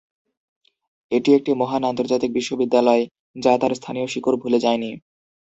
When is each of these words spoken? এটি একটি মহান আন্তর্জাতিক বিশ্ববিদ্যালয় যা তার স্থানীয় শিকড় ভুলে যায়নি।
এটি 1.11 1.29
একটি 1.33 1.51
মহান 1.53 1.81
আন্তর্জাতিক 1.85 2.31
বিশ্ববিদ্যালয় 2.33 3.03
যা 3.35 3.53
তার 3.61 3.71
স্থানীয় 3.79 4.07
শিকড় 4.07 4.37
ভুলে 4.41 4.59
যায়নি। 4.59 4.91